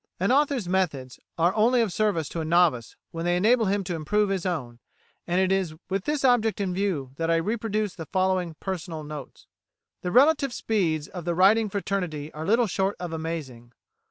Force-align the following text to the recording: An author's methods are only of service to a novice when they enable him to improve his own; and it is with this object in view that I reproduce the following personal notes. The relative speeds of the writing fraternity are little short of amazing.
An 0.19 0.31
author's 0.31 0.67
methods 0.67 1.19
are 1.37 1.53
only 1.53 1.79
of 1.79 1.93
service 1.93 2.27
to 2.29 2.39
a 2.41 2.43
novice 2.43 2.95
when 3.11 3.23
they 3.23 3.37
enable 3.37 3.65
him 3.67 3.83
to 3.83 3.93
improve 3.93 4.29
his 4.29 4.47
own; 4.47 4.79
and 5.27 5.39
it 5.39 5.51
is 5.51 5.75
with 5.91 6.05
this 6.05 6.25
object 6.25 6.59
in 6.59 6.73
view 6.73 7.11
that 7.17 7.29
I 7.29 7.35
reproduce 7.35 7.93
the 7.93 8.07
following 8.07 8.55
personal 8.59 9.03
notes. 9.03 9.45
The 10.01 10.09
relative 10.11 10.53
speeds 10.55 11.07
of 11.07 11.23
the 11.23 11.35
writing 11.35 11.69
fraternity 11.69 12.33
are 12.33 12.47
little 12.47 12.65
short 12.65 12.95
of 12.99 13.13
amazing. 13.13 13.73